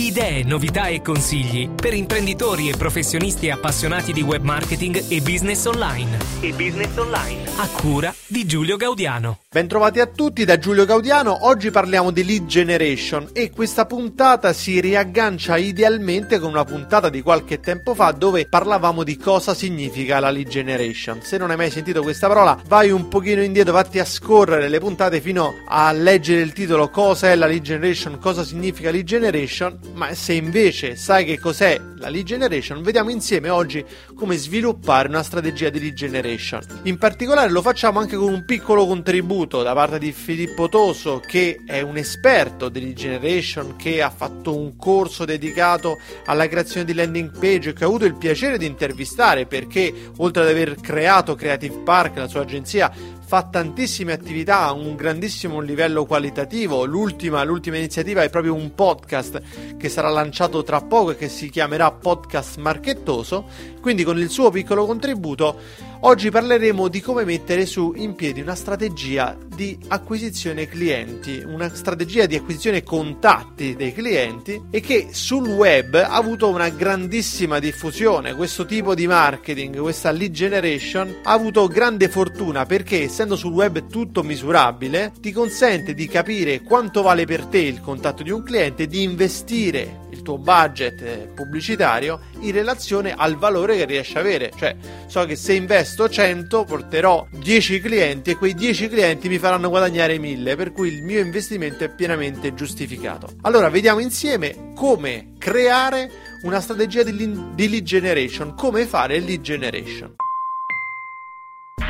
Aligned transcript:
Idee, 0.00 0.44
novità 0.44 0.86
e 0.86 1.02
consigli 1.02 1.68
per 1.68 1.92
imprenditori 1.92 2.70
e 2.70 2.74
professionisti 2.74 3.50
appassionati 3.50 4.14
di 4.14 4.22
web 4.22 4.42
marketing 4.42 5.04
e 5.08 5.20
business 5.20 5.66
online. 5.66 6.16
E 6.40 6.52
business 6.52 6.96
online. 6.96 7.42
A 7.58 7.68
cura 7.68 8.14
di 8.26 8.46
Giulio 8.46 8.78
Gaudiano. 8.78 9.40
Bentrovati 9.50 10.00
a 10.00 10.06
tutti 10.06 10.46
da 10.46 10.58
Giulio 10.58 10.86
Gaudiano. 10.86 11.46
Oggi 11.46 11.70
parliamo 11.70 12.12
di 12.12 12.24
lead 12.24 12.46
generation 12.46 13.28
e 13.34 13.50
questa 13.50 13.84
puntata 13.84 14.54
si 14.54 14.80
riaggancia 14.80 15.58
idealmente 15.58 16.38
con 16.38 16.48
una 16.48 16.64
puntata 16.64 17.10
di 17.10 17.20
qualche 17.20 17.60
tempo 17.60 17.94
fa 17.94 18.12
dove 18.12 18.48
parlavamo 18.48 19.04
di 19.04 19.18
cosa 19.18 19.52
significa 19.52 20.18
la 20.18 20.30
lead 20.30 20.48
generation. 20.48 21.20
Se 21.20 21.36
non 21.36 21.50
hai 21.50 21.56
mai 21.58 21.70
sentito 21.70 22.00
questa 22.00 22.26
parola, 22.26 22.58
vai 22.68 22.90
un 22.90 23.06
pochino 23.08 23.42
indietro, 23.42 23.74
vatti 23.74 23.98
a 23.98 24.06
scorrere 24.06 24.70
le 24.70 24.78
puntate 24.78 25.20
fino 25.20 25.56
a 25.66 25.92
leggere 25.92 26.40
il 26.40 26.54
titolo 26.54 26.88
Cosa 26.88 27.30
è 27.30 27.34
la 27.34 27.46
lead 27.46 27.60
generation, 27.60 28.18
cosa 28.18 28.44
significa 28.44 28.90
lead 28.90 29.04
generation 29.04 29.88
ma 29.94 30.14
se 30.14 30.32
invece 30.32 30.96
sai 30.96 31.24
che 31.24 31.38
cos'è 31.38 31.80
la 31.96 32.08
lead 32.08 32.24
generation, 32.24 32.82
vediamo 32.82 33.10
insieme 33.10 33.48
oggi 33.48 33.84
come 34.14 34.36
sviluppare 34.36 35.08
una 35.08 35.22
strategia 35.22 35.68
di 35.68 35.80
lead 35.80 35.94
generation. 35.94 36.60
In 36.84 36.98
particolare 36.98 37.50
lo 37.50 37.62
facciamo 37.62 37.98
anche 37.98 38.16
con 38.16 38.32
un 38.32 38.44
piccolo 38.44 38.86
contributo 38.86 39.62
da 39.62 39.74
parte 39.74 39.98
di 39.98 40.12
Filippo 40.12 40.68
Toso, 40.68 41.20
che 41.20 41.60
è 41.66 41.80
un 41.80 41.96
esperto 41.96 42.68
di 42.68 42.80
lead 42.80 42.94
generation, 42.94 43.76
che 43.76 44.02
ha 44.02 44.10
fatto 44.10 44.56
un 44.56 44.76
corso 44.76 45.24
dedicato 45.24 45.98
alla 46.24 46.48
creazione 46.48 46.86
di 46.86 46.94
landing 46.94 47.38
page, 47.38 47.72
che 47.72 47.84
ho 47.84 47.88
avuto 47.88 48.04
il 48.04 48.16
piacere 48.16 48.58
di 48.58 48.66
intervistare 48.66 49.46
perché 49.46 49.92
oltre 50.16 50.42
ad 50.42 50.48
aver 50.48 50.76
creato 50.80 51.34
Creative 51.34 51.78
Park, 51.84 52.16
la 52.16 52.28
sua 52.28 52.42
agenzia, 52.42 52.92
fa 53.30 53.44
tantissime 53.44 54.12
attività 54.12 54.62
a 54.62 54.72
un 54.72 54.96
grandissimo 54.96 55.60
livello 55.60 56.04
qualitativo. 56.04 56.84
L'ultima, 56.84 57.44
l'ultima 57.44 57.76
iniziativa 57.76 58.24
è 58.24 58.28
proprio 58.28 58.54
un 58.54 58.74
podcast 58.74 59.76
che 59.76 59.88
sarà 59.88 60.08
lanciato 60.08 60.64
tra 60.64 60.80
poco 60.80 61.12
e 61.12 61.16
che 61.16 61.28
si 61.28 61.48
chiamerà 61.48 61.92
Podcast 61.92 62.56
Marchettoso. 62.56 63.46
Quindi 63.80 64.02
con 64.02 64.18
il 64.18 64.30
suo 64.30 64.50
piccolo 64.50 64.84
contributo 64.84 65.56
Oggi 66.02 66.30
parleremo 66.30 66.88
di 66.88 67.02
come 67.02 67.26
mettere 67.26 67.66
su 67.66 67.92
in 67.94 68.14
piedi 68.14 68.40
una 68.40 68.54
strategia 68.54 69.36
di 69.54 69.78
acquisizione 69.88 70.66
clienti, 70.66 71.42
una 71.44 71.68
strategia 71.74 72.24
di 72.24 72.36
acquisizione 72.36 72.82
contatti 72.82 73.76
dei 73.76 73.92
clienti 73.92 74.62
e 74.70 74.80
che 74.80 75.08
sul 75.10 75.46
web 75.46 75.94
ha 75.96 76.14
avuto 76.14 76.48
una 76.48 76.70
grandissima 76.70 77.58
diffusione. 77.58 78.34
Questo 78.34 78.64
tipo 78.64 78.94
di 78.94 79.06
marketing, 79.06 79.78
questa 79.78 80.10
lead 80.10 80.32
generation 80.32 81.16
ha 81.22 81.32
avuto 81.32 81.66
grande 81.66 82.08
fortuna 82.08 82.64
perché 82.64 83.02
essendo 83.02 83.36
sul 83.36 83.52
web 83.52 83.86
tutto 83.86 84.22
misurabile 84.22 85.12
ti 85.20 85.32
consente 85.32 85.92
di 85.92 86.08
capire 86.08 86.62
quanto 86.62 87.02
vale 87.02 87.26
per 87.26 87.44
te 87.44 87.58
il 87.58 87.82
contatto 87.82 88.22
di 88.22 88.30
un 88.30 88.42
cliente 88.42 88.86
di 88.86 89.02
investire 89.02 90.08
il 90.10 90.22
tuo 90.22 90.38
budget 90.38 91.00
eh, 91.02 91.30
pubblicitario 91.34 92.20
in 92.40 92.52
relazione 92.52 93.14
al 93.16 93.36
valore 93.36 93.76
che 93.76 93.84
riesci 93.84 94.16
a 94.16 94.20
avere. 94.20 94.50
Cioè, 94.56 94.76
so 95.06 95.24
che 95.24 95.36
se 95.36 95.52
investo 95.90 96.08
100 96.08 96.64
porterò 96.64 97.26
10 97.30 97.80
clienti 97.80 98.30
e 98.30 98.36
quei 98.36 98.54
10 98.54 98.88
clienti 98.88 99.28
mi 99.28 99.38
faranno 99.38 99.68
guadagnare 99.68 100.18
1000, 100.18 100.54
per 100.54 100.72
cui 100.72 100.88
il 100.88 101.02
mio 101.02 101.18
investimento 101.20 101.82
è 101.82 101.92
pienamente 101.92 102.54
giustificato. 102.54 103.28
Allora, 103.42 103.68
vediamo 103.68 103.98
insieme 103.98 104.72
come 104.76 105.32
creare 105.38 106.08
una 106.44 106.60
strategia 106.60 107.02
di 107.02 107.16
lead 107.16 107.82
generation, 107.82 108.54
come 108.54 108.86
fare 108.86 109.18
lead 109.18 109.40
generation. 109.40 110.14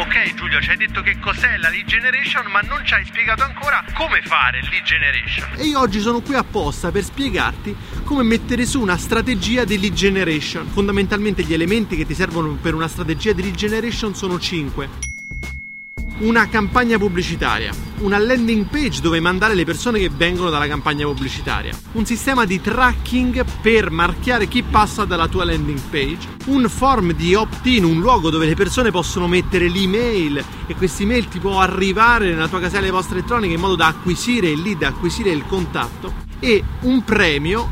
Ok 0.01 0.33
Giulio, 0.35 0.63
ci 0.63 0.71
hai 0.71 0.79
detto 0.79 1.03
che 1.03 1.19
cos'è 1.19 1.59
la 1.59 1.69
lead 1.69 1.85
generation, 1.85 2.47
ma 2.51 2.61
non 2.61 2.81
ci 2.87 2.95
hai 2.95 3.05
spiegato 3.05 3.43
ancora 3.43 3.85
come 3.93 4.23
fare 4.23 4.63
lead 4.63 4.83
generation. 4.83 5.51
E 5.57 5.65
io 5.65 5.79
oggi 5.79 6.01
sono 6.01 6.23
qui 6.23 6.37
apposta 6.37 6.91
per 6.91 7.05
spiegarti 7.05 7.77
come 8.05 8.23
mettere 8.23 8.65
su 8.65 8.81
una 8.81 8.97
strategia 8.97 9.65
di 9.65 9.79
lead 9.79 9.93
generation. 9.93 10.67
Fondamentalmente 10.69 11.43
gli 11.43 11.53
elementi 11.53 11.97
che 11.97 12.07
ti 12.07 12.15
servono 12.15 12.55
per 12.55 12.73
una 12.73 12.89
strategia 12.89 13.33
di 13.33 13.43
lead 13.43 13.55
generation 13.55 14.15
sono 14.15 14.39
5 14.39 15.10
una 16.21 16.49
campagna 16.49 16.99
pubblicitaria, 16.99 17.73
una 17.99 18.19
landing 18.19 18.67
page 18.67 19.01
dove 19.01 19.21
mandare 19.21 19.55
le 19.55 19.65
persone 19.65 19.99
che 19.99 20.11
vengono 20.15 20.51
dalla 20.51 20.67
campagna 20.67 21.07
pubblicitaria, 21.07 21.73
un 21.93 22.05
sistema 22.05 22.45
di 22.45 22.61
tracking 22.61 23.45
per 23.63 23.91
marchiare 23.91 24.47
chi 24.47 24.63
passa 24.63 25.05
dalla 25.05 25.29
tua 25.29 25.45
landing 25.45 25.81
page, 25.89 26.29
un 26.47 26.69
form 26.69 27.13
di 27.13 27.35
opt-in, 27.35 27.85
un 27.85 28.01
luogo 28.01 28.29
dove 28.29 28.47
le 28.47 28.55
persone 28.55 28.91
possono 28.91 29.29
mettere 29.29 29.69
l'email 29.69 30.45
e 30.67 30.75
questa 30.75 31.03
email 31.03 31.27
ti 31.29 31.39
può 31.39 31.61
arrivare 31.61 32.29
nella 32.31 32.49
tua 32.49 32.61
casella 32.61 32.85
di 32.85 32.91
posta 32.91 33.15
elettronica 33.15 33.55
in 33.55 33.61
modo 33.61 33.77
da 33.77 33.87
acquisire 33.87 34.51
il 34.51 34.61
lead, 34.61 34.83
acquisire 34.83 35.31
il 35.31 35.45
contatto. 35.47 36.29
E 36.39 36.63
un 36.81 37.03
premio 37.03 37.71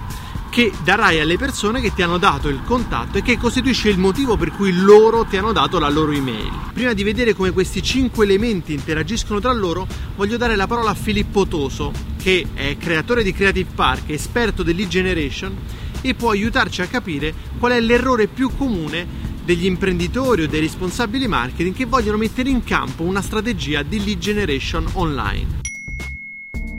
che 0.51 0.73
darai 0.83 1.21
alle 1.21 1.37
persone 1.37 1.81
che 1.81 1.93
ti 1.93 2.03
hanno 2.03 2.19
dato 2.19 2.49
il 2.49 2.63
contatto 2.65 3.19
e 3.19 3.23
che 3.23 3.39
costituisce 3.39 3.89
il 3.89 3.99
motivo 3.99 4.37
per 4.37 4.51
cui 4.53 4.73
loro 4.73 5.25
ti 5.25 5.37
hanno 5.37 5.53
dato 5.53 5.79
la 5.79 5.89
loro 5.89 6.13
email. 6.13 6.51
Prima 6.73 6.93
di 6.93 7.03
vedere 7.03 7.35
come 7.35 7.51
questi 7.51 7.83
cinque 7.83 8.25
elementi 8.25 8.73
interagiscono 8.73 9.41
tra 9.41 9.53
loro, 9.53 9.87
voglio 10.17 10.37
dare 10.37 10.57
la 10.57 10.67
parola 10.67 10.91
a 10.91 10.95
Filippo 10.95 11.47
Toso, 11.47 11.93
che 12.17 12.47
è 12.55 12.77
creatore 12.77 13.23
di 13.23 13.33
Creative 13.33 13.71
Park, 13.75 14.11
esperto 14.11 14.63
lead 14.63 14.89
generation 14.89 15.57
e 16.01 16.15
può 16.15 16.31
aiutarci 16.31 16.83
a 16.83 16.87
capire 16.87 17.35
qual 17.59 17.73
è 17.73 17.81
l'errore 17.81 18.29
più 18.29 18.51
comune 18.57 19.27
degli 19.45 19.65
imprenditori 19.65 20.43
o 20.43 20.49
dei 20.49 20.61
responsabili 20.61 21.27
marketing 21.27 21.75
che 21.75 21.87
vogliono 21.87 22.19
mettere 22.19 22.51
in 22.51 22.63
campo 22.63 23.03
una 23.03 23.23
strategia 23.23 23.83
di 23.83 24.05
lead 24.05 24.19
generation 24.19 24.87
online 24.93 25.58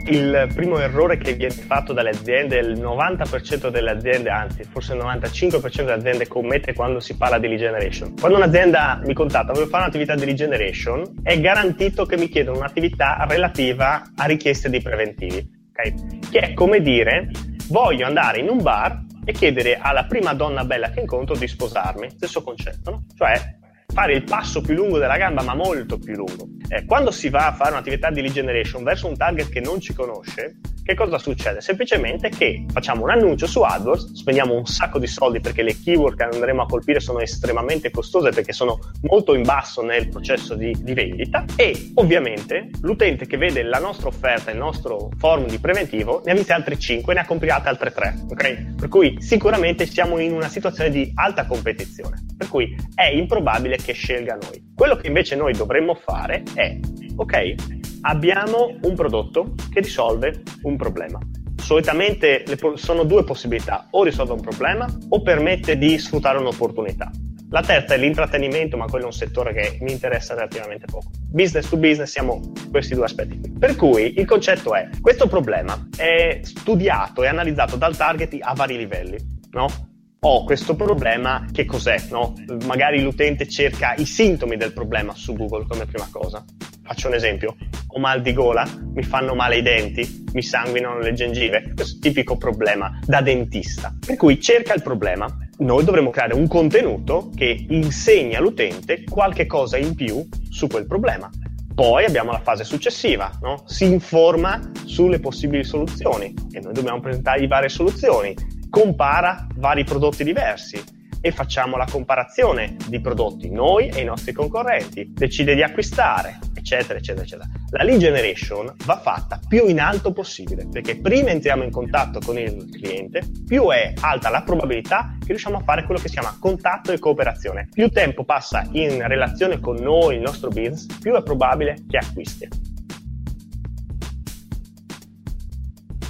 il 0.08 0.50
primo 0.54 0.80
errore 0.80 1.18
che 1.18 1.34
viene 1.34 1.54
fatto 1.54 1.94
dalle 1.94 2.10
aziende, 2.10 2.58
il 2.58 2.80
90% 2.80 3.70
delle 3.70 3.92
aziende, 3.92 4.30
anzi 4.30 4.64
forse 4.64 4.94
il 4.94 5.00
95% 5.00 5.76
delle 5.78 5.92
aziende 5.94 6.28
commette 6.28 6.74
quando 6.74 7.00
si 7.00 7.16
parla 7.16 7.38
di 7.38 7.48
lead 7.48 7.60
generation. 7.60 8.16
Quando 8.20 8.38
un'azienda 8.38 9.02
mi 9.04 9.14
contatta, 9.14 9.54
voglio 9.54 9.68
fare 9.68 9.84
un'attività 9.84 10.16
di 10.16 10.26
lead 10.26 10.38
generation, 10.38 11.04
è 11.24 11.40
garantito 11.40 12.06
che 12.06 12.18
mi 12.18 12.30
chiedono 12.30 12.58
un'attività 12.58 13.26
relativa 13.28 14.02
a 14.16 14.26
richieste 14.26 14.70
di 14.70 14.82
preventivi, 14.82 15.48
ok? 15.70 16.30
Che 16.30 16.40
è 16.40 16.54
come 16.54 16.82
dire, 16.82 17.30
voglio 17.68 18.06
andare 18.06 18.40
in 18.40 18.50
un 18.50 18.62
bar 18.62 19.06
e 19.26 19.32
chiedere 19.32 19.78
alla 19.80 20.06
prima 20.06 20.34
donna 20.34 20.66
bella 20.66 20.90
che 20.90 21.02
incontro 21.02 21.36
di 21.36 21.48
sposarmi, 21.48 22.10
stesso 22.10 22.42
concetto, 22.42 22.90
no? 22.90 23.06
Cioè 23.16 23.58
fare 23.94 24.14
il 24.14 24.24
passo 24.24 24.62
più 24.62 24.76
lungo 24.76 24.98
della 24.98 25.18
gamba, 25.18 25.42
ma 25.44 25.56
molto 25.56 25.98
più 25.98 26.16
lungo. 26.16 26.48
Eh, 26.70 26.86
quando 26.86 27.12
si 27.12 27.30
va 27.30 27.48
a 27.48 27.54
fare 27.54 27.72
un'attività 27.72 28.10
di 28.12 28.22
lead 28.22 28.34
generation 28.34 28.84
verso 28.84 29.08
un 29.08 29.18
target 29.18 29.50
che 29.50 29.60
non 29.60 29.80
ci 29.80 29.94
conosce, 29.94 30.58
che 30.90 30.96
cosa 30.96 31.20
succede? 31.20 31.62
Semplicemente 31.62 32.30
che 32.30 32.66
facciamo 32.72 33.04
un 33.04 33.12
annuncio 33.12 33.46
su 33.46 33.62
AdWords, 33.62 34.14
spendiamo 34.14 34.56
un 34.56 34.66
sacco 34.66 34.98
di 34.98 35.06
soldi 35.06 35.40
perché 35.40 35.62
le 35.62 35.80
keyword 35.80 36.18
che 36.18 36.24
andremo 36.24 36.64
a 36.64 36.66
colpire 36.66 37.00
sono 37.00 37.20
estremamente 37.20 37.92
costose 37.92 38.32
perché 38.32 38.54
sono 38.54 38.80
molto 39.02 39.36
in 39.36 39.44
basso 39.44 39.84
nel 39.84 40.10
processo 40.10 40.56
di, 40.56 40.76
di 40.80 40.94
vendita 40.94 41.46
e 41.56 41.92
ovviamente 41.94 42.72
l'utente 42.82 43.28
che 43.28 43.38
vede 43.38 43.62
la 43.62 43.78
nostra 43.78 44.08
offerta, 44.08 44.50
il 44.50 44.58
nostro 44.58 45.12
forum 45.20 45.46
di 45.46 45.60
preventivo, 45.60 46.24
ne 46.26 46.32
ha 46.32 46.34
viste 46.34 46.54
altre 46.54 46.80
5, 46.80 47.14
ne 47.14 47.20
ha 47.20 47.26
comprate 47.26 47.70
altre 47.70 47.92
3, 47.92 48.26
ok? 48.32 48.76
Per 48.78 48.88
cui 48.88 49.18
sicuramente 49.20 49.86
siamo 49.86 50.18
in 50.18 50.34
una 50.34 50.48
situazione 50.48 50.90
di 50.90 51.12
alta 51.14 51.46
competizione, 51.46 52.24
per 52.40 52.48
cui 52.48 52.74
è 52.96 53.08
improbabile 53.08 53.76
che 53.76 53.92
scelga 53.92 54.38
noi. 54.42 54.72
Quello 54.74 54.96
che 54.96 55.08
invece 55.08 55.36
noi 55.36 55.52
dovremmo 55.52 55.94
fare 55.94 56.44
è, 56.54 56.80
ok, 57.18 57.56
abbiamo 58.04 58.78
un 58.82 58.96
prodotto 58.96 59.56
che 59.70 59.82
risolve 59.82 60.44
un 60.62 60.78
problema. 60.78 61.20
Solitamente 61.58 62.46
po- 62.58 62.78
sono 62.78 63.04
due 63.04 63.26
possibilità, 63.26 63.88
o 63.92 64.06
risolve 64.06 64.32
un 64.32 64.40
problema 64.40 64.88
o 65.10 65.22
permette 65.22 65.78
di 65.78 65.98
sfruttare 65.98 66.38
un'opportunità. 66.38 67.12
La 67.50 67.62
terza 67.62 67.96
è 67.96 67.98
l'intrattenimento, 67.98 68.78
ma 68.78 68.86
quello 68.86 69.06
è 69.06 69.08
un 69.08 69.14
settore 69.14 69.54
che 69.54 69.78
mi 69.82 69.92
interessa 69.92 70.34
relativamente 70.34 70.86
poco. 70.86 71.10
Business 71.30 71.68
to 71.68 71.76
business 71.76 72.10
siamo 72.10 72.40
questi 72.72 72.94
due 72.94 73.04
aspetti. 73.04 73.42
Per 73.60 73.76
cui 73.76 74.18
il 74.18 74.26
concetto 74.26 74.74
è, 74.76 74.88
questo 75.02 75.28
problema 75.28 75.90
è 75.98 76.40
studiato 76.42 77.22
e 77.22 77.28
analizzato 77.28 77.76
dal 77.76 77.98
target 77.98 78.38
a 78.40 78.54
vari 78.54 78.78
livelli, 78.78 79.18
no? 79.52 79.89
Ho 80.22 80.44
questo 80.44 80.76
problema, 80.76 81.46
che 81.52 81.66
cos'è? 81.66 81.98
No? 82.10 82.34
Magari 82.66 83.02
l'utente 83.02 83.48
cerca 83.48 83.94
i 83.96 84.06
sintomi 84.06 84.58
del 84.58 84.74
problema 84.74 85.14
su 85.16 85.34
Google 85.34 85.66
come 85.66 85.86
prima 85.86 86.08
cosa. 86.12 86.44
Faccio 86.84 87.08
un 87.08 87.14
esempio, 87.14 87.56
ho 87.88 88.00
mal 88.00 88.22
di 88.22 88.34
gola, 88.34 88.68
mi 88.94 89.04
fanno 89.04 89.34
male 89.34 89.58
i 89.58 89.62
denti, 89.62 90.26
mi 90.34 90.42
sanguinano 90.42 91.00
le 91.00 91.14
gengive, 91.14 91.72
questo 91.74 92.00
tipico 92.00 92.36
problema 92.36 93.00
da 93.06 93.22
dentista. 93.22 93.96
Per 94.06 94.18
cui 94.18 94.42
cerca 94.42 94.74
il 94.74 94.82
problema, 94.82 95.28
noi 95.60 95.86
dovremmo 95.86 96.10
creare 96.10 96.34
un 96.34 96.48
contenuto 96.48 97.30
che 97.34 97.66
insegna 97.70 98.40
all'utente 98.40 99.04
qualche 99.04 99.46
cosa 99.46 99.78
in 99.78 99.96
più 99.96 100.28
su 100.50 100.68
quel 100.68 100.86
problema. 100.88 101.30
Poi 101.74 102.04
abbiamo 102.04 102.32
la 102.32 102.40
fase 102.40 102.66
successiva, 102.66 103.32
no? 103.42 103.64
si 103.68 103.86
informa 103.86 104.60
sulle 104.84 105.20
possibili 105.20 105.64
soluzioni 105.64 106.34
e 106.52 106.60
noi 106.60 106.74
dobbiamo 106.74 107.00
presentargli 107.00 107.48
varie 107.48 107.70
soluzioni, 107.70 108.36
compara 108.70 109.48
vari 109.56 109.84
prodotti 109.84 110.24
diversi 110.24 110.98
e 111.22 111.32
facciamo 111.32 111.76
la 111.76 111.88
comparazione 111.90 112.78
di 112.88 113.02
prodotti 113.02 113.50
noi 113.50 113.88
e 113.90 114.02
i 114.02 114.06
nostri 114.06 114.32
concorrenti, 114.32 115.12
decide 115.14 115.54
di 115.54 115.62
acquistare, 115.62 116.40
eccetera, 116.56 116.98
eccetera, 116.98 117.26
eccetera. 117.26 117.50
La 117.72 117.84
lead 117.84 118.00
generation 118.00 118.74
va 118.86 118.98
fatta 119.00 119.40
più 119.48 119.68
in 119.68 119.80
alto 119.80 120.14
possibile, 120.14 120.68
perché 120.72 120.98
prima 120.98 121.30
entriamo 121.30 121.64
in 121.64 121.72
contatto 121.72 122.20
con 122.20 122.38
il 122.38 122.70
cliente, 122.72 123.24
più 123.46 123.68
è 123.70 123.94
alta 124.00 124.30
la 124.30 124.44
probabilità 124.44 125.18
che 125.20 125.28
riusciamo 125.28 125.58
a 125.58 125.64
fare 125.64 125.84
quello 125.84 126.00
che 126.00 126.08
si 126.08 126.14
chiama 126.14 126.38
contatto 126.40 126.92
e 126.94 127.00
cooperazione. 127.00 127.68
Più 127.72 127.90
tempo 127.90 128.24
passa 128.24 128.68
in 128.72 129.06
relazione 129.08 129.60
con 129.60 129.76
noi, 129.76 130.16
il 130.16 130.22
nostro 130.22 130.50
business, 130.50 130.86
più 131.00 131.14
è 131.16 131.24
probabile 131.24 131.84
che 131.88 131.98
acquisti. 131.98 132.69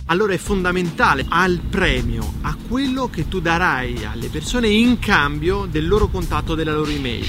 Allora 0.10 0.34
è 0.34 0.38
fondamentale 0.38 1.26
al 1.30 1.60
premio, 1.60 2.34
a 2.42 2.56
quello 2.68 3.10
che 3.10 3.28
tu 3.28 3.40
darai 3.40 4.06
alle 4.06 4.28
persone 4.28 4.68
in 4.68 4.98
cambio 4.98 5.66
del 5.66 5.88
loro 5.88 6.08
contatto, 6.08 6.56
della 6.56 6.74
loro 6.74 6.90
email. 6.90 7.28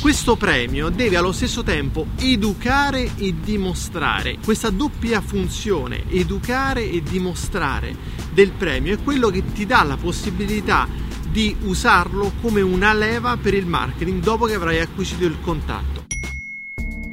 Questo 0.00 0.36
premio 0.36 0.88
deve 0.88 1.16
allo 1.16 1.32
stesso 1.32 1.62
tempo 1.62 2.08
educare 2.16 3.12
e 3.16 3.34
dimostrare. 3.40 4.38
Questa 4.44 4.70
doppia 4.70 5.20
funzione, 5.20 6.04
educare 6.10 6.90
e 6.90 7.02
dimostrare 7.02 7.96
del 8.32 8.50
premio, 8.50 8.94
è 8.94 9.02
quello 9.02 9.30
che 9.30 9.44
ti 9.52 9.64
dà 9.64 9.84
la 9.84 9.96
possibilità 9.96 10.88
di 11.30 11.56
usarlo 11.62 12.32
come 12.40 12.60
una 12.60 12.92
leva 12.92 13.36
per 13.36 13.54
il 13.54 13.66
marketing 13.66 14.22
dopo 14.22 14.46
che 14.46 14.54
avrai 14.54 14.80
acquisito 14.80 15.24
il 15.24 15.38
contatto. 15.40 15.95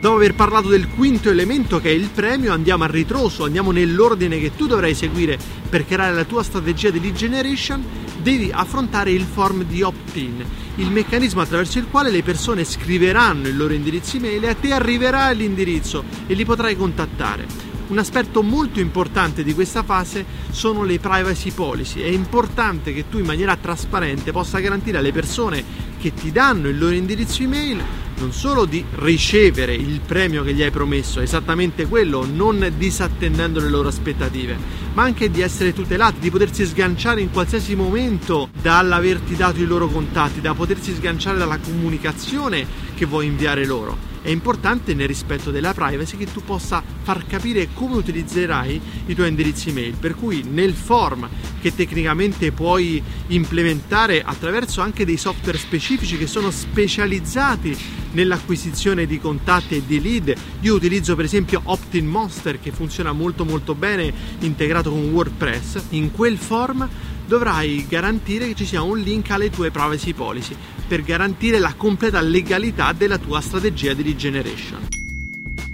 Dopo 0.04 0.18
aver 0.18 0.36
parlato 0.36 0.68
del 0.68 0.90
quinto 0.90 1.30
elemento 1.30 1.80
che 1.80 1.88
è 1.88 1.94
il 1.94 2.10
premio, 2.10 2.52
andiamo 2.52 2.84
a 2.84 2.88
ritroso, 2.88 3.46
andiamo 3.46 3.72
nell'ordine 3.72 4.38
che 4.38 4.54
tu 4.54 4.68
dovrai 4.68 4.94
seguire 4.94 5.40
per 5.70 5.86
creare 5.86 6.14
la 6.14 6.26
tua 6.26 6.44
strategia 6.44 6.90
di 6.90 7.00
lead 7.00 7.16
generation, 7.16 7.82
devi 8.22 8.52
affrontare 8.52 9.12
il 9.12 9.24
form 9.24 9.64
di 9.64 9.82
opt-in, 9.82 10.44
il 10.76 10.92
meccanismo 10.92 11.40
attraverso 11.40 11.80
il 11.80 11.88
quale 11.90 12.12
le 12.12 12.22
persone 12.22 12.66
scriveranno 12.66 13.48
il 13.48 13.56
loro 13.56 13.72
indirizzo 13.72 14.18
email 14.18 14.44
e 14.44 14.50
a 14.50 14.56
te 14.56 14.74
arriverà 14.74 15.32
l'indirizzo 15.32 16.04
e 16.28 16.34
li 16.34 16.44
potrai 16.44 16.76
contattare. 16.76 17.48
Un 17.88 17.98
aspetto 17.98 18.44
molto 18.44 18.82
importante 18.82 19.42
di 19.42 19.54
questa 19.54 19.84
fase 19.84 20.26
sono 20.52 20.84
le 20.84 21.00
privacy 21.00 21.52
policy. 21.52 22.02
È 22.02 22.08
importante 22.08 22.94
che 22.94 23.08
tu 23.08 23.20
in 23.20 23.26
maniera 23.26 23.56
trasparente 23.56 24.34
possa 24.34 24.60
garantire 24.60 24.98
alle 24.98 25.14
persone 25.14 25.64
che 25.98 26.14
ti 26.14 26.34
danno 26.34 26.68
il 26.68 26.78
loro 26.78 26.94
indirizzo 26.94 27.42
email 27.44 27.82
non 28.18 28.32
solo 28.32 28.66
di 28.66 28.84
ricevere 28.96 29.74
il 29.74 30.00
premio 30.06 30.44
che 30.44 30.54
gli 30.54 30.64
hai 30.64 30.72
promesso, 30.72 31.20
esattamente 31.20 31.88
quello, 31.88 32.26
non 32.26 32.74
disattendendo 32.78 33.60
le 33.60 33.70
loro 33.70 33.88
aspettative, 33.88 34.58
ma 34.94 35.04
anche 35.04 35.30
di 35.30 35.42
essere 35.42 35.74
tutelati, 35.74 36.20
di 36.20 36.30
potersi 36.30 36.66
sganciare 36.66 37.22
in 37.22 37.32
qualsiasi 37.32 37.76
momento 37.76 38.50
dall'averti 38.62 39.36
dato 39.36 39.60
i 39.60 39.66
loro 39.66 39.88
contatti, 39.88 40.42
da 40.42 40.54
potersi 40.54 40.94
sganciare 40.94 41.38
dalla 41.38 41.58
comunicazione 41.58 42.66
che 42.96 43.06
vuoi 43.06 43.26
inviare 43.28 43.66
loro 43.66 44.12
è 44.24 44.30
importante 44.30 44.94
nel 44.94 45.08
rispetto 45.08 45.52
della 45.52 45.74
privacy 45.74 46.16
che 46.16 46.32
tu 46.32 46.42
possa 46.44 46.82
far 47.04 47.28
capire 47.28 47.68
come 47.74 47.98
utilizzerai 47.98 48.82
i 49.08 49.14
tuoi 49.14 49.28
indirizzi 49.28 49.70
email, 49.70 49.96
per 49.96 50.16
cui 50.16 50.44
nel 50.50 50.74
form 50.74 51.30
che 51.62 51.76
tecnicamente 51.76 52.54
puoi 52.54 53.04
implementare 53.28 54.24
attraverso 54.24 54.80
anche 54.80 55.04
dei 55.04 55.18
software 55.18 55.58
specifici 55.58 56.18
che 56.18 56.28
sono 56.28 56.52
specializzati 56.52 57.78
nell'acquisizione 58.14 59.06
di 59.06 59.20
contatti 59.20 59.76
e 59.76 59.84
di 59.86 60.02
lead. 60.02 60.34
Io 60.62 60.76
utilizzo 60.76 61.16
per 61.16 61.26
esempio 61.26 61.60
Optin 61.66 62.08
Monster 62.08 62.62
che 62.62 62.72
funziona 62.72 63.12
molto 63.12 63.44
molto 63.44 63.76
bene 63.76 64.14
integrato 64.40 64.83
con 64.90 65.12
WordPress. 65.12 65.84
In 65.90 66.12
quel 66.12 66.38
form 66.38 66.88
dovrai 67.26 67.86
garantire 67.88 68.48
che 68.48 68.56
ci 68.56 68.66
sia 68.66 68.82
un 68.82 69.00
link 69.00 69.30
alle 69.32 69.50
tue 69.50 69.72
privacy 69.72 70.14
policy 70.14 70.56
per 70.88 71.02
garantire 71.02 71.60
la 71.60 71.74
completa 71.76 72.22
legalità 72.22 72.94
della 72.94 73.18
tua 73.18 73.42
strategia 73.42 73.94
di 73.94 74.04
lead 74.04 74.18
generation. 74.18 75.03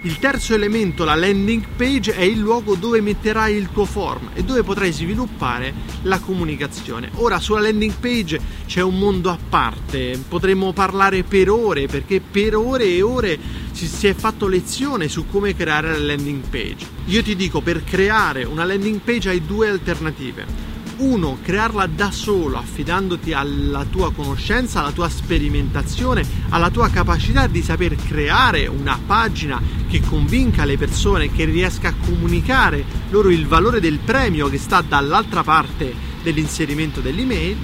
Il 0.04 0.18
terzo 0.18 0.54
elemento, 0.54 1.04
la 1.04 1.14
landing 1.14 1.62
page, 1.76 2.14
è 2.16 2.22
il 2.22 2.40
luogo 2.40 2.76
dove 2.76 3.02
metterai 3.02 3.54
il 3.54 3.70
tuo 3.70 3.84
form 3.84 4.30
e 4.34 4.46
dove 4.46 4.64
potrai 4.64 4.94
sviluppare 4.94 5.74
la 6.04 6.20
comunicazione. 6.20 7.10
Ora 7.16 7.38
sulla 7.38 7.60
landing 7.60 7.92
page 8.00 8.40
c'è 8.66 8.80
un 8.80 8.98
mondo 8.98 9.30
a 9.30 9.38
parte, 9.50 10.18
potremmo 10.26 10.72
parlare 10.72 11.24
per 11.24 11.50
ore 11.50 11.88
perché 11.88 12.22
per 12.22 12.56
ore 12.56 12.86
e 12.86 13.02
ore 13.02 13.38
si 13.74 14.08
è 14.08 14.14
fatto 14.14 14.48
lezione 14.48 15.10
su 15.10 15.28
come 15.28 15.54
creare 15.54 15.92
la 15.92 16.06
landing 16.06 16.44
page. 16.48 16.88
Io 17.08 17.22
ti 17.22 17.36
dico, 17.36 17.60
per 17.60 17.84
creare 17.84 18.46
una 18.46 18.64
landing 18.64 19.02
page 19.02 19.28
hai 19.28 19.46
due 19.46 19.68
alternative 19.68 20.69
uno, 21.00 21.38
crearla 21.42 21.88
da 21.88 22.12
solo, 22.12 22.58
affidandoti 22.58 23.34
alla 23.34 23.86
tua 23.86 24.12
conoscenza, 24.12 24.80
alla 24.80 24.92
tua 24.92 25.10
sperimentazione, 25.10 26.26
alla 26.50 26.70
tua 26.70 26.90
capacità 26.90 27.48
di 27.48 27.62
saper 27.62 27.96
creare 27.96 28.68
una 28.68 29.00
pagina 29.06 29.62
che 29.88 30.02
convinca 30.02 30.66
le 30.66 30.78
persone, 30.78 31.32
che 31.32 31.46
riesca 31.46 31.90
a 31.90 31.94
comunicare 32.06 32.84
loro 33.10 33.30
il 33.30 33.48
valore 33.48 33.80
del 33.80 34.00
premio 34.00 34.50
che 34.50 34.58
sta 34.58 34.82
dall'altra 34.82 35.44
parte 35.44 35.94
dell'inserimento 36.22 37.00
dell'email, 37.00 37.58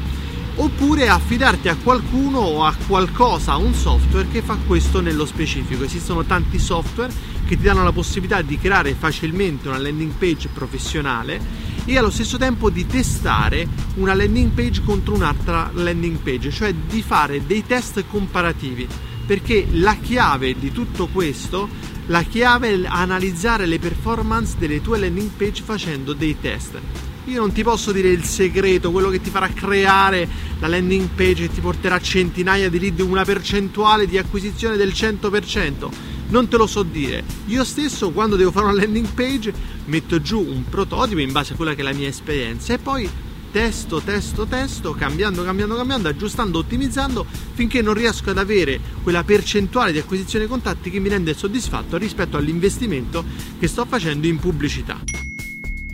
oppure 0.58 1.10
affidarti 1.10 1.68
a 1.68 1.76
qualcuno 1.76 2.40
o 2.40 2.66
a 2.66 2.74
qualcosa, 2.88 3.54
a 3.54 3.58
un 3.58 3.74
software 3.74 4.30
che 4.30 4.42
fa 4.42 4.58
questo 4.66 5.02
nello 5.02 5.26
specifico. 5.26 5.84
Esistono 5.84 6.24
tanti 6.24 6.58
software 6.60 7.14
che 7.46 7.58
ti 7.58 7.64
danno 7.64 7.84
la 7.84 7.92
possibilità 7.92 8.42
di 8.42 8.58
creare 8.58 8.96
facilmente 8.96 9.68
una 9.68 9.78
landing 9.78 10.14
page 10.14 10.50
professionale 10.52 11.40
e 11.86 11.98
allo 11.98 12.10
stesso 12.10 12.38
tempo 12.38 12.72
di 12.72 12.88
testare 12.88 13.68
una 13.96 14.16
landing 14.16 14.52
page 14.52 14.82
contro 14.84 15.14
un'altra 15.14 15.70
landing 15.74 16.18
page, 16.18 16.50
cioè 16.50 16.74
di 16.74 17.04
fare 17.04 17.46
dei 17.46 17.64
test 17.66 18.04
comparativi, 18.08 18.88
perché 19.26 19.68
la 19.72 19.96
chiave 19.96 20.58
di 20.58 20.72
tutto 20.72 21.08
questo, 21.08 21.70
la 22.08 22.24
chiave 22.24 22.82
è 22.82 22.86
analizzare 22.88 23.68
le 23.68 23.78
performance 23.78 24.56
delle 24.58 24.82
tue 24.82 24.98
landing 24.98 25.30
page 25.30 25.62
facendo 25.64 26.14
dei 26.14 26.38
test. 26.42 26.80
Io 27.26 27.40
non 27.40 27.52
ti 27.52 27.64
posso 27.64 27.92
dire 27.92 28.10
il 28.10 28.24
segreto, 28.24 28.92
quello 28.92 29.10
che 29.10 29.22
ti 29.22 29.30
farà 29.30 29.50
creare 29.50 30.28
la 30.60 30.68
landing 30.68 31.10
page 31.16 31.46
e 31.46 31.50
ti 31.52 31.62
porterà 31.62 32.00
centinaia 32.00 32.70
di 32.70 32.80
lead, 32.80 33.00
una 33.00 33.24
percentuale 33.24 34.08
di 34.08 34.18
acquisizione 34.18 34.78
del 34.78 34.90
100% 34.90 36.14
non 36.30 36.48
te 36.48 36.58
lo 36.58 36.68
so 36.68 36.84
dire. 36.84 37.24
Io 37.48 37.64
stesso 37.64 38.12
quando 38.12 38.36
devo 38.36 38.52
fare 38.52 38.66
una 38.66 38.76
landing 38.76 39.08
page 39.14 39.54
metto 39.86 40.22
giù 40.22 40.40
un 40.40 40.64
prototipo 40.68 41.20
in 41.20 41.32
base 41.32 41.54
a 41.54 41.56
quella 41.56 41.74
che 41.74 41.82
è 41.82 41.84
la 41.84 41.94
mia 41.94 42.08
esperienza 42.08 42.74
e 42.74 42.78
poi 42.78 43.10
testo, 43.52 44.02
testo, 44.02 44.46
testo, 44.46 44.94
cambiando, 44.94 45.44
cambiando, 45.44 45.76
cambiando, 45.76 46.10
aggiustando, 46.10 46.60
ottimizzando 46.60 47.26
finché 47.54 47.82
non 47.82 47.94
riesco 47.94 48.30
ad 48.30 48.38
avere 48.38 48.82
quella 49.02 49.24
percentuale 49.24 49.94
di 49.94 50.00
acquisizione 50.00 50.46
contatti 50.46 50.90
che 50.90 51.00
mi 51.00 51.08
rende 51.08 51.34
soddisfatto 51.34 51.96
rispetto 51.96 52.36
all'investimento 52.36 53.24
che 53.58 53.68
sto 53.68 53.86
facendo 53.86 54.28
in 54.28 54.40
pubblicità. 54.40 55.25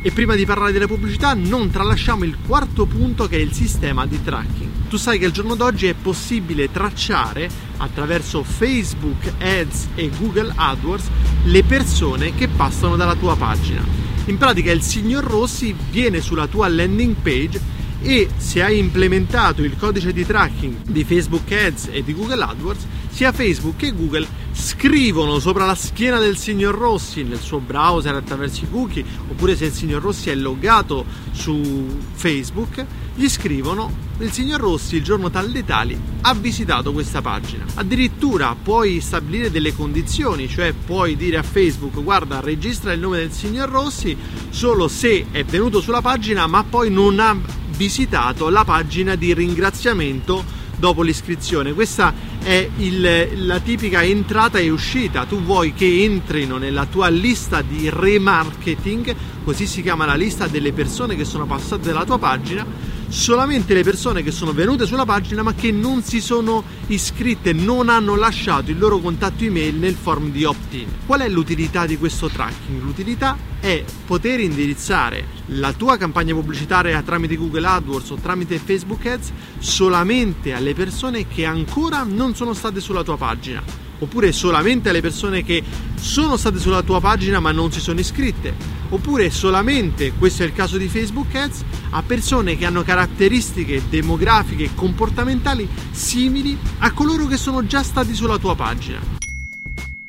E 0.03 0.09
prima 0.09 0.33
di 0.33 0.47
parlare 0.47 0.71
delle 0.71 0.87
pubblicità 0.87 1.35
non 1.35 1.69
tralasciamo 1.69 2.23
il 2.23 2.35
quarto 2.47 2.87
punto 2.87 3.27
che 3.27 3.35
è 3.37 3.39
il 3.39 3.51
sistema 3.51 4.07
di 4.07 4.19
tracking. 4.23 4.87
Tu 4.89 4.97
sai 4.97 5.19
che 5.19 5.25
al 5.25 5.31
giorno 5.31 5.53
d'oggi 5.53 5.85
è 5.85 5.93
possibile 5.93 6.71
tracciare 6.71 7.47
attraverso 7.77 8.41
Facebook 8.41 9.31
Ads 9.39 9.89
e 9.93 10.09
Google 10.17 10.53
AdWords 10.55 11.07
le 11.43 11.63
persone 11.63 12.33
che 12.33 12.47
passano 12.47 12.95
dalla 12.95 13.13
tua 13.13 13.35
pagina. 13.35 13.85
In 14.25 14.39
pratica 14.39 14.71
il 14.71 14.81
signor 14.81 15.23
Rossi 15.23 15.75
viene 15.91 16.19
sulla 16.19 16.47
tua 16.47 16.67
landing 16.67 17.15
page 17.21 17.61
e 18.01 18.29
se 18.37 18.63
hai 18.63 18.79
implementato 18.79 19.63
il 19.63 19.77
codice 19.77 20.11
di 20.11 20.25
tracking 20.25 20.85
di 20.85 21.03
Facebook 21.03 21.51
Ads 21.51 21.89
e 21.91 22.03
di 22.03 22.13
Google 22.13 22.43
AdWords, 22.43 22.85
sia 23.09 23.31
Facebook 23.31 23.75
che 23.75 23.93
Google 23.93 24.27
scrivono 24.53 25.39
sopra 25.39 25.65
la 25.65 25.75
schiena 25.75 26.17
del 26.19 26.37
signor 26.37 26.75
Rossi 26.75 27.23
nel 27.23 27.39
suo 27.39 27.59
browser 27.59 28.15
attraverso 28.15 28.63
i 28.63 28.69
cookie, 28.69 29.05
oppure 29.27 29.55
se 29.55 29.65
il 29.65 29.71
signor 29.71 30.01
Rossi 30.01 30.29
è 30.29 30.35
loggato 30.35 31.05
su 31.31 31.99
Facebook, 32.13 32.85
gli 33.13 33.27
scrivono 33.27 34.09
il 34.19 34.31
signor 34.31 34.59
Rossi 34.59 34.97
il 34.97 35.03
giorno 35.03 35.29
tal 35.29 35.51
dei 35.51 35.65
tali 35.65 35.99
ha 36.21 36.33
visitato 36.33 36.93
questa 36.93 37.21
pagina. 37.21 37.65
Addirittura 37.75 38.55
puoi 38.61 39.01
stabilire 39.01 39.51
delle 39.51 39.75
condizioni, 39.75 40.47
cioè 40.47 40.73
puoi 40.73 41.15
dire 41.15 41.37
a 41.37 41.43
Facebook 41.43 42.01
guarda 42.01 42.39
registra 42.39 42.93
il 42.93 42.99
nome 42.99 43.17
del 43.17 43.31
signor 43.31 43.69
Rossi 43.69 44.15
solo 44.49 44.87
se 44.87 45.27
è 45.31 45.43
venuto 45.43 45.81
sulla 45.81 46.01
pagina 46.01 46.47
ma 46.47 46.63
poi 46.63 46.89
non 46.89 47.19
ha 47.19 47.35
visitato 47.81 48.49
la 48.49 48.63
pagina 48.63 49.15
di 49.15 49.33
ringraziamento 49.33 50.45
dopo 50.77 51.01
l'iscrizione. 51.01 51.73
Questa 51.73 52.13
è 52.43 52.69
il, 52.77 53.45
la 53.47 53.59
tipica 53.59 54.03
entrata 54.03 54.59
e 54.59 54.69
uscita. 54.69 55.25
Tu 55.25 55.41
vuoi 55.41 55.73
che 55.73 56.03
entrino 56.03 56.57
nella 56.57 56.85
tua 56.85 57.07
lista 57.07 57.63
di 57.63 57.89
remarketing, 57.91 59.15
così 59.43 59.65
si 59.65 59.81
chiama 59.81 60.05
la 60.05 60.13
lista 60.13 60.45
delle 60.45 60.73
persone 60.73 61.15
che 61.15 61.25
sono 61.25 61.47
passate 61.47 61.87
dalla 61.87 62.05
tua 62.05 62.19
pagina 62.19 62.63
solamente 63.11 63.73
le 63.73 63.83
persone 63.83 64.23
che 64.23 64.31
sono 64.31 64.53
venute 64.53 64.85
sulla 64.85 65.05
pagina 65.05 65.43
ma 65.43 65.53
che 65.53 65.71
non 65.71 66.01
si 66.01 66.21
sono 66.21 66.63
iscritte, 66.87 67.53
non 67.53 67.89
hanno 67.89 68.15
lasciato 68.15 68.71
il 68.71 68.79
loro 68.79 68.99
contatto 68.99 69.43
email 69.43 69.75
nel 69.75 69.95
form 69.95 70.31
di 70.31 70.45
opt-in. 70.45 70.87
Qual 71.05 71.19
è 71.19 71.29
l'utilità 71.29 71.85
di 71.85 71.97
questo 71.97 72.29
tracking? 72.29 72.81
L'utilità 72.81 73.37
è 73.59 73.83
poter 74.05 74.39
indirizzare 74.39 75.25
la 75.47 75.73
tua 75.73 75.97
campagna 75.97 76.33
pubblicitaria 76.33 77.01
tramite 77.01 77.35
Google 77.35 77.67
AdWords 77.67 78.09
o 78.11 78.15
tramite 78.15 78.57
Facebook 78.57 79.05
Ads 79.05 79.31
solamente 79.59 80.53
alle 80.53 80.73
persone 80.73 81.27
che 81.27 81.45
ancora 81.45 82.03
non 82.03 82.33
sono 82.33 82.53
state 82.53 82.79
sulla 82.79 83.03
tua 83.03 83.17
pagina 83.17 83.89
oppure 84.01 84.31
solamente 84.31 84.89
alle 84.89 85.01
persone 85.01 85.43
che 85.43 85.63
sono 85.95 86.35
state 86.35 86.57
sulla 86.57 86.81
tua 86.81 86.99
pagina 86.99 87.39
ma 87.39 87.51
non 87.51 87.71
si 87.71 87.79
sono 87.79 87.99
iscritte, 87.99 88.53
oppure 88.89 89.29
solamente, 89.29 90.13
questo 90.17 90.43
è 90.43 90.45
il 90.47 90.53
caso 90.53 90.77
di 90.77 90.87
Facebook 90.87 91.33
Ads, 91.35 91.63
a 91.91 92.01
persone 92.01 92.57
che 92.57 92.65
hanno 92.65 92.81
caratteristiche 92.81 93.83
demografiche 93.89 94.63
e 94.63 94.75
comportamentali 94.75 95.67
simili 95.91 96.57
a 96.79 96.91
coloro 96.91 97.27
che 97.27 97.37
sono 97.37 97.65
già 97.65 97.83
stati 97.83 98.13
sulla 98.13 98.37
tua 98.37 98.55
pagina. 98.55 99.19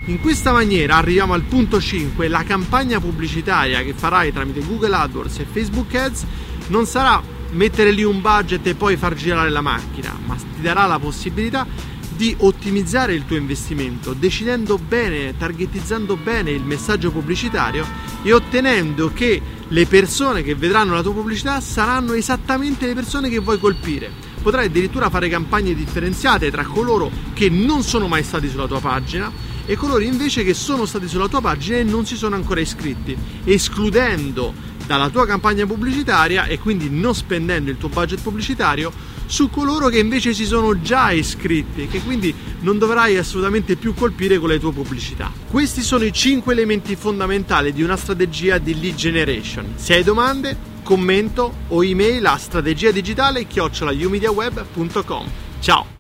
In 0.07 0.21
questa 0.21 0.51
maniera 0.51 0.97
arriviamo 0.97 1.35
al 1.35 1.43
punto 1.43 1.81
5, 1.81 2.27
la 2.27 2.43
campagna 2.43 2.99
pubblicitaria 2.99 3.83
che 3.83 3.93
farai 3.93 4.33
tramite 4.33 4.65
Google 4.65 4.97
AdWords 4.97 5.39
e 5.39 5.47
Facebook 5.49 5.95
Ads 5.95 6.27
non 6.69 6.87
sarà 6.87 7.23
mettere 7.53 7.93
lì 7.93 8.03
un 8.03 8.21
budget 8.21 8.67
e 8.67 8.75
poi 8.75 8.97
far 8.97 9.15
girare 9.15 9.51
la 9.51 9.61
macchina, 9.61 10.19
ma 10.25 10.35
ti 10.35 10.61
darà 10.61 10.87
la 10.87 10.99
possibilità 10.99 11.67
di 12.15 12.35
ottimizzare 12.39 13.15
il 13.15 13.25
tuo 13.25 13.37
investimento, 13.37 14.13
decidendo 14.13 14.79
bene, 14.79 15.37
targetizzando 15.37 16.17
bene 16.17 16.51
il 16.51 16.63
messaggio 16.63 17.11
pubblicitario 17.11 17.87
e 18.23 18.33
ottenendo 18.33 19.13
che 19.13 19.41
le 19.69 19.87
persone 19.87 20.43
che 20.43 20.55
vedranno 20.55 20.95
la 20.95 21.03
tua 21.03 21.13
pubblicità 21.13 21.61
saranno 21.61 22.13
esattamente 22.13 22.87
le 22.87 22.95
persone 22.95 23.29
che 23.29 23.39
vuoi 23.39 23.59
colpire. 23.59 24.11
Potrai 24.43 24.67
addirittura 24.67 25.09
fare 25.09 25.29
campagne 25.29 25.75
differenziate 25.75 26.51
tra 26.51 26.65
coloro 26.65 27.11
che 27.33 27.49
non 27.49 27.83
sono 27.83 28.09
mai 28.09 28.23
stati 28.23 28.49
sulla 28.49 28.67
tua 28.67 28.81
pagina 28.81 29.31
e 29.65 29.77
coloro 29.77 30.03
invece 30.03 30.43
che 30.45 30.55
sono 30.55 30.85
stati 30.87 31.07
sulla 31.07 31.29
tua 31.29 31.41
pagina 31.41 31.79
e 31.79 31.85
non 31.85 32.05
si 32.05 32.17
sono 32.17 32.35
ancora 32.35 32.61
iscritti, 32.61 33.17
escludendo 33.45 34.53
dalla 34.93 35.09
tua 35.09 35.25
campagna 35.25 35.65
pubblicitaria 35.65 36.45
e 36.45 36.59
quindi 36.59 36.91
non 36.91 37.15
spendendo 37.15 37.71
il 37.71 37.79
tuo 37.79 37.89
budget 37.89 38.21
pubblicitario 38.21 38.93
su 39.25 39.49
coloro 39.49 39.89
che 39.89 39.99
invece 39.99 40.35
si 40.35 40.45
sono 40.45 40.83
già 40.83 41.13
iscritti 41.13 41.85
e 41.85 41.89
che 41.89 42.03
quindi 42.03 42.35
non 42.61 42.77
dovrai 42.77 43.17
assolutamente 43.17 43.77
più 43.77 43.95
colpire 43.95 44.39
con 44.39 44.51
le 44.51 44.61
tue 44.61 44.71
pubblicità. 44.73 45.33
Questi 45.49 45.81
sono 45.81 46.05
i 46.05 46.13
5 46.13 46.53
elementi 46.53 46.95
fondamentali 46.95 47.73
di 47.73 47.83
una 47.83 47.97
strategia 47.97 48.59
di 48.59 48.79
lead 48.79 48.95
generation. 48.95 49.73
Se 49.77 49.95
hai 49.95 50.03
domande, 50.03 50.59
commento 50.83 51.55
o 51.69 51.83
email 51.83 52.27
a 52.27 52.37
strategiadigitale 52.37 53.47
chiocciolaiumediaweb.com. 53.47 55.27
Ciao! 55.61 55.92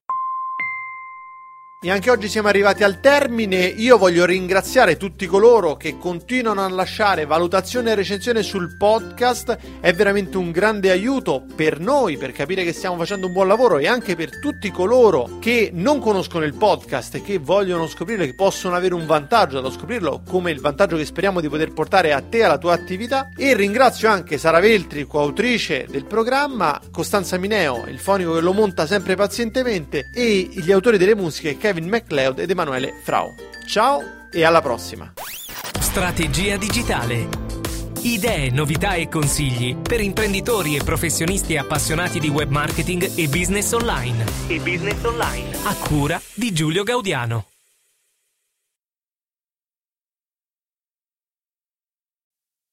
E 1.84 1.90
anche 1.90 2.10
oggi 2.10 2.28
siamo 2.28 2.46
arrivati 2.46 2.84
al 2.84 3.00
termine. 3.00 3.64
Io 3.64 3.98
voglio 3.98 4.24
ringraziare 4.24 4.96
tutti 4.96 5.26
coloro 5.26 5.74
che 5.76 5.98
continuano 5.98 6.64
a 6.64 6.68
lasciare 6.68 7.26
valutazione 7.26 7.90
e 7.90 7.94
recensione 7.96 8.44
sul 8.44 8.76
podcast. 8.76 9.58
È 9.80 9.92
veramente 9.92 10.36
un 10.36 10.52
grande 10.52 10.92
aiuto 10.92 11.44
per 11.56 11.80
noi 11.80 12.18
per 12.18 12.30
capire 12.30 12.62
che 12.62 12.72
stiamo 12.72 12.96
facendo 12.96 13.26
un 13.26 13.32
buon 13.32 13.48
lavoro 13.48 13.78
e 13.78 13.88
anche 13.88 14.14
per 14.14 14.38
tutti 14.38 14.70
coloro 14.70 15.38
che 15.40 15.70
non 15.74 15.98
conoscono 15.98 16.44
il 16.44 16.54
podcast 16.54 17.16
e 17.16 17.22
che 17.22 17.38
vogliono 17.38 17.88
scoprirlo, 17.88 18.26
che 18.26 18.36
possono 18.36 18.76
avere 18.76 18.94
un 18.94 19.04
vantaggio 19.04 19.56
dallo 19.56 19.72
scoprirlo, 19.72 20.22
come 20.24 20.52
il 20.52 20.60
vantaggio 20.60 20.96
che 20.96 21.04
speriamo 21.04 21.40
di 21.40 21.48
poter 21.48 21.72
portare 21.72 22.12
a 22.12 22.20
te 22.20 22.38
e 22.38 22.42
alla 22.44 22.58
tua 22.58 22.74
attività. 22.74 23.30
E 23.36 23.56
ringrazio 23.56 24.08
anche 24.08 24.38
Sara 24.38 24.60
Veltri, 24.60 25.04
coautrice 25.04 25.88
del 25.90 26.04
programma, 26.04 26.80
Costanza 26.92 27.38
Mineo, 27.38 27.86
il 27.88 27.98
fonico 27.98 28.34
che 28.34 28.40
lo 28.40 28.52
monta 28.52 28.86
sempre 28.86 29.16
pazientemente, 29.16 30.10
e 30.14 30.48
gli 30.48 30.70
autori 30.70 30.96
delle 30.96 31.16
musiche 31.16 31.56
che 31.56 31.70
Kevin 31.72 31.88
MacLeod 31.88 32.38
ed 32.38 32.50
Emanuele 32.50 33.00
Frau. 33.02 33.34
Ciao 33.66 34.02
e 34.30 34.44
alla 34.44 34.60
prossima! 34.60 35.10
Strategia 35.80 36.58
digitale. 36.58 37.26
Idee, 38.02 38.50
novità 38.50 38.92
e 38.92 39.08
consigli 39.08 39.76
per 39.76 40.02
imprenditori 40.02 40.76
e 40.76 40.84
professionisti 40.84 41.56
appassionati 41.56 42.18
di 42.18 42.28
web 42.28 42.50
marketing 42.50 43.12
e 43.16 43.26
business 43.26 43.72
online. 43.72 44.22
E 44.48 44.58
business 44.58 45.02
online. 45.02 45.56
A 45.64 45.74
cura 45.76 46.20
di 46.34 46.52
Giulio 46.52 46.82
Gaudiano. 46.82 47.51